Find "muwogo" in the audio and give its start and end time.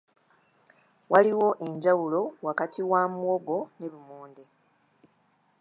3.13-3.57